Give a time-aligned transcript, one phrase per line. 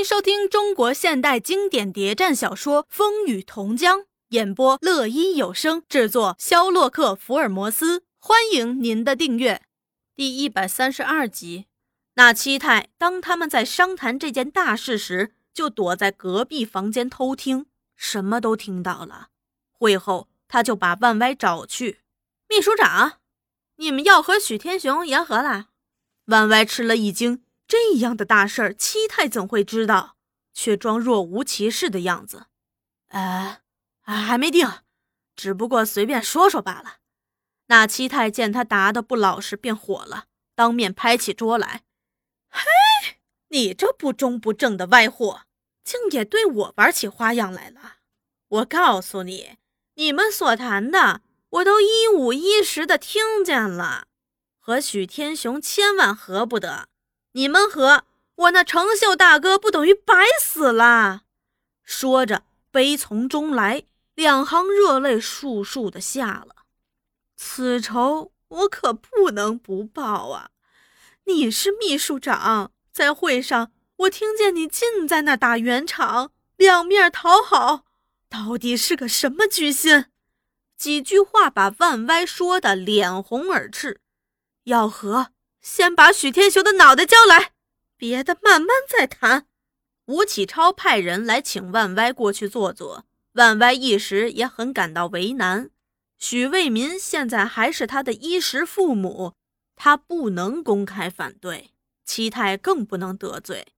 [0.00, 3.98] 迎收听中国现代经典谍战小说《风雨同江》，
[4.30, 8.02] 演播乐音有声制作，肖洛克福尔摩斯。
[8.18, 9.60] 欢迎您的订阅。
[10.16, 11.66] 第一百三十二集，
[12.14, 19.28] 那七太当他们在商谈这件大事时，就躲在隔壁房间偷听，什么都听到了。
[19.70, 22.00] 会后，他就把万歪找去。
[22.48, 23.18] 秘书长，
[23.76, 25.66] 你们要和许天雄言和了？
[26.24, 27.42] 万歪吃了一惊。
[27.70, 30.16] 这样的大事儿，七太怎会知道？
[30.52, 32.46] 却装若无其事的样子。
[33.10, 33.62] 呃，
[34.02, 34.68] 还没定，
[35.36, 36.96] 只不过随便说说罢了。
[37.66, 40.24] 那七太见他答得不老实，便火了，
[40.56, 41.84] 当面拍起桌来
[42.50, 42.60] ：“嘿，
[43.50, 45.42] 你这不忠不正的歪货，
[45.84, 47.98] 竟也对我玩起花样来了！
[48.48, 49.58] 我告诉你，
[49.94, 54.08] 你们所谈的，我都一五一十的听见了。
[54.58, 56.88] 和许天雄千万合不得。”
[57.32, 61.22] 你们和我那成秀大哥不等于白死了？
[61.84, 66.56] 说着，悲从中来，两行热泪簌簌的下了。
[67.36, 70.50] 此仇我可不能不报啊！
[71.24, 77.84] 你是秘书长，在会上我听见你尽在那打圆场，两面讨好，
[78.28, 80.06] 到底是个什么居心？
[80.76, 84.00] 几句话把万歪说的脸红耳赤，
[84.64, 85.28] 要和。
[85.60, 87.52] 先把许天雄的脑袋交来，
[87.96, 89.46] 别的慢慢再谈。
[90.06, 95.70] 吴启超派人来请万歪过去坐坐，万歪一时也很感到为难。
[96.18, 99.34] 许卫民现在还是他的衣食父母，
[99.76, 101.70] 他不能公开反对，
[102.04, 103.68] 七太更不能得罪。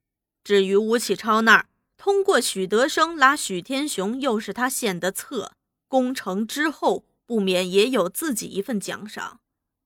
[0.43, 1.67] 至于吴启超那儿，
[1.97, 5.53] 通过许德生拉许天雄，又是他献的策，
[5.87, 9.41] 攻城之后不免也有自己一份奖赏。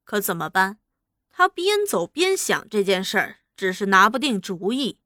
[0.05, 0.79] 可怎么办？
[1.39, 4.99] 他边走边想这件事儿，只是拿不定主意。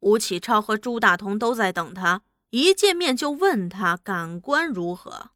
[0.00, 5.30] 吴启超和朱大同都在等他，一见面就问他感官如何。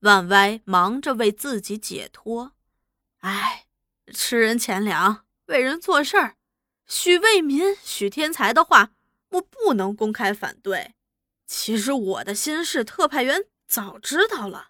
[0.00, 2.52] 万歪忙着为自己解脱。
[3.20, 3.64] 哎，
[4.12, 6.36] 吃人钱粮，为人做事儿。
[6.86, 8.90] 许为民、许天才的话，
[9.30, 10.92] 我不能公开反对。
[11.46, 14.68] 其实我的心事，特派员早知道了。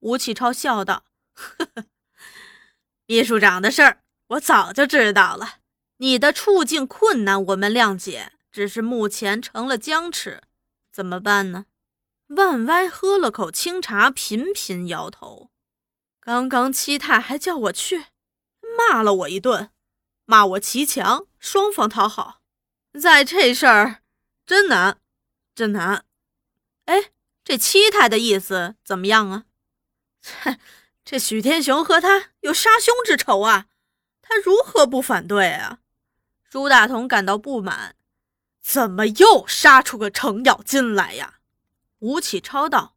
[0.00, 1.86] 吴启超笑道：“呵呵，
[3.06, 5.58] 秘书长的事儿。”我早就知道了，
[5.98, 10.42] 你的处境困难，我们谅解，只是目前成了僵持，
[10.90, 11.66] 怎么办呢？
[12.28, 15.50] 万歪喝了口清茶，频频摇头。
[16.20, 18.06] 刚刚七太还叫我去，
[18.78, 19.70] 骂了我一顿，
[20.24, 22.40] 骂我骑墙，双方讨好，
[22.98, 24.02] 在这事儿
[24.46, 24.98] 真难，
[25.54, 26.06] 真难。
[26.86, 27.12] 哎，
[27.44, 29.44] 这七太的意思怎么样啊？
[30.42, 30.58] 哼，
[31.04, 33.66] 这许天雄和他有杀兄之仇啊！
[34.26, 35.80] 他如何不反对啊？
[36.48, 37.94] 朱大同感到不满，
[38.62, 41.40] 怎么又杀出个程咬金来呀？
[41.98, 42.96] 吴启超道：“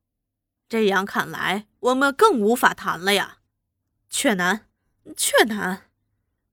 [0.69, 3.39] 这样看来，我们更无法谈了呀。”
[4.09, 4.67] 却难，
[5.17, 5.89] 却难。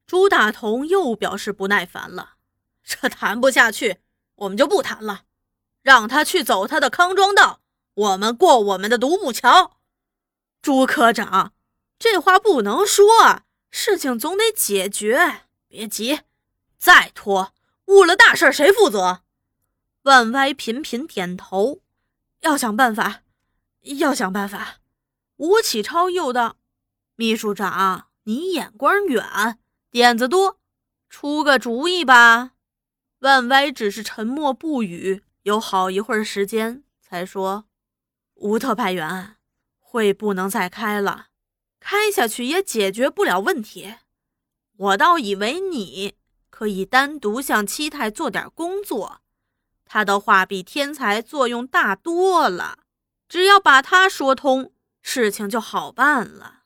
[0.06, 2.34] 朱大同又表示不耐烦了
[2.82, 3.98] ：“这谈不下去，
[4.34, 5.22] 我们就不谈了，
[5.82, 7.60] 让他去走他的康庄道，
[7.94, 9.78] 我们过我们的独木桥。”
[10.60, 11.52] 朱科长，
[11.98, 13.44] 这话不能说啊。
[13.76, 16.20] 事情总得解决，别急，
[16.78, 17.52] 再拖
[17.86, 19.22] 误了大事谁负责？
[20.02, 21.80] 万歪频频点头，
[22.42, 23.22] 要想办法，
[23.80, 24.76] 要想办法。
[25.38, 26.56] 吴启超又道
[27.16, 29.58] ：“秘书长，你眼光远，
[29.90, 30.60] 点子多，
[31.10, 32.52] 出个主意吧。”
[33.18, 37.64] 万歪只是沉默不语，有好一会儿时间，才说
[38.34, 39.34] ：“吴特派员，
[39.80, 41.26] 会不能再开了。”
[41.86, 43.96] 开下去也解决不了问题，
[44.74, 46.14] 我倒以为你
[46.48, 49.20] 可以单独向七太做点工作。
[49.84, 52.78] 他的话比天才作用大多了，
[53.28, 54.72] 只要把他说通，
[55.02, 56.62] 事情就好办了。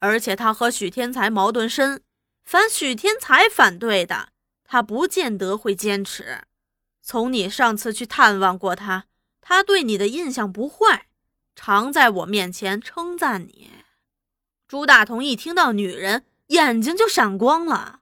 [0.00, 2.02] 而且他和许天才矛盾深，
[2.44, 4.30] 凡许天才反对的，
[4.64, 6.42] 他不见得会坚持。
[7.00, 9.06] 从你上次去探望过他，
[9.40, 11.06] 他对你的印象不坏，
[11.54, 13.77] 常在我面前称赞你。
[14.68, 18.00] 朱大同一听到女人，眼睛就闪光了。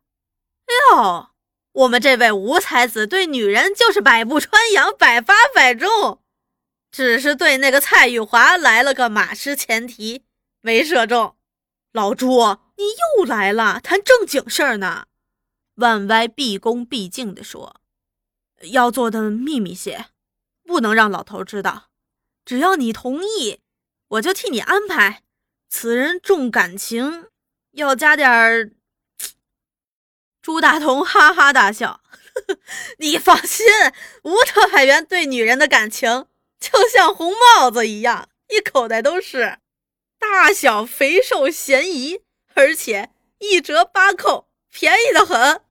[0.93, 1.31] 哟，
[1.71, 6.21] 我们这位吴才子对女人就是百步穿杨，百发百中，
[6.91, 10.25] 只是对那个蔡玉华来了个马失前蹄，
[10.61, 11.37] 没射中。
[11.93, 12.29] 老朱，
[12.77, 12.85] 你
[13.17, 15.07] 又来了，谈正经事儿呢。
[15.77, 17.81] 万歪毕恭毕敬地说
[18.73, 20.07] ：“要做的秘密些，
[20.65, 21.91] 不能让老头知道。
[22.45, 23.61] 只要你同意，
[24.09, 25.23] 我就替你安排。”
[25.69, 27.27] 此人重感情，
[27.73, 28.73] 要加点儿。
[30.41, 32.01] 朱大同哈哈大笑
[32.99, 33.67] ：“你放心，
[34.23, 36.27] 吴特派员对女人的感情
[36.61, 39.59] 就像红帽子一样，一口袋都是，
[40.19, 42.21] 大小肥瘦咸宜，
[42.55, 45.63] 而且一折八扣，便宜的很。”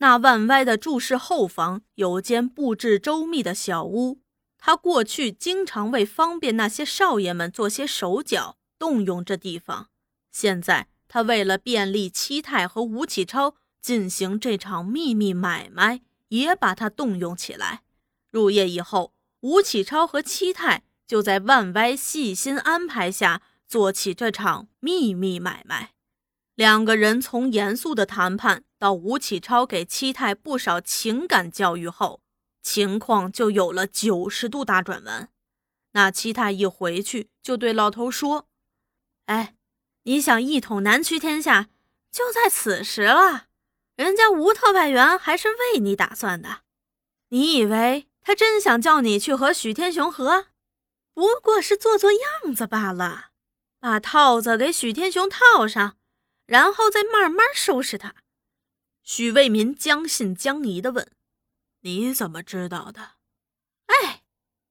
[0.00, 4.20] 那万歪的住室后房有间布置周密的小屋，
[4.56, 9.88] 他过去经常为方便那些少爷们做些手脚，动用这地方。
[10.30, 13.56] 现在他为了便利七太和吴启超。
[13.80, 17.84] 进行这场秘密买卖，也把他动用起来。
[18.28, 25.94] 入夜以后，吴启超和七太就在万歪细心安排下做起这场秘密买卖。
[26.56, 32.20] 两个人从严肃的谈判到吴启超给七太不少情感教育后，
[32.60, 35.30] 情况就有了九十度大转弯。
[35.92, 38.47] 那七太一回去就对老头说
[39.28, 39.54] ：“哎，
[40.04, 41.68] 你想一统南区天下，
[42.10, 43.46] 就在此时了。”
[43.96, 46.62] 人家吴特派员还是为你打算的，
[47.28, 50.46] 你以为他真想叫你去和许天雄和？
[51.12, 53.30] 不过是做做样子罢了，
[53.80, 55.96] 把套子给许天雄套上，
[56.46, 58.14] 然后再慢慢收拾他。
[59.02, 61.10] 许卫民将信将疑地问
[61.82, 63.16] ：“你怎么知道的？”
[63.86, 64.22] 哎，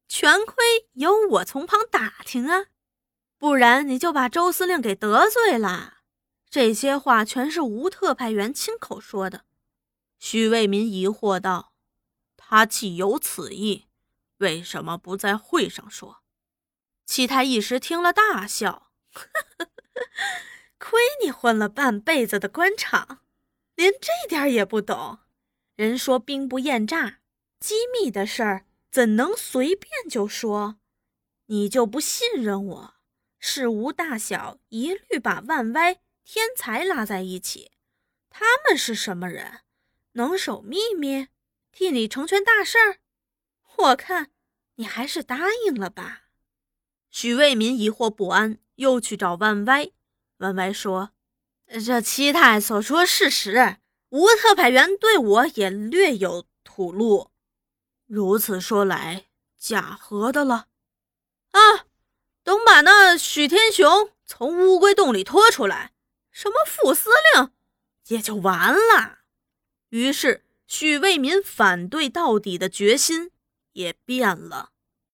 [0.08, 2.68] 全亏有我从旁打听啊，
[3.38, 6.00] 不然你就把周司令给得罪了。
[6.50, 9.46] 这些话全是吴特派员亲口说的。
[10.18, 11.74] 许卫民疑惑道
[12.36, 13.86] ：“他既有此意，
[14.38, 16.24] 为什么不在会上说？”
[17.06, 18.92] 七太一时听了大笑
[20.80, 23.22] ：“亏你混了半辈子的官场，
[23.76, 25.20] 连这点也不懂。
[25.76, 27.20] 人说兵不厌诈，
[27.60, 30.80] 机密的事儿怎能随便就说？
[31.46, 32.97] 你就不信任我？
[33.48, 37.72] 事无大小，一律把万歪。”天才拉在一起，
[38.30, 39.62] 他们是什么人？
[40.12, 41.30] 能守秘密，
[41.72, 42.98] 替你成全大事儿？
[43.78, 44.32] 我看
[44.76, 46.24] 你还是答应了吧。
[47.10, 49.92] 许卫民疑惑不安，又去找万歪。
[50.40, 51.12] 万歪说
[51.86, 53.78] ：“这七太所说事实，
[54.10, 57.32] 吴特派员对我也略有吐露。
[58.06, 59.28] 如此说来，
[59.58, 60.68] 假何的了？
[61.52, 61.87] 啊，
[62.48, 65.92] 等把那许天雄从乌龟洞里拖出来。”
[66.32, 67.52] 什么副司令，
[68.08, 69.18] 也就完了。
[69.90, 73.32] 于是许卫民反对到底的决心
[73.74, 74.70] 也变了。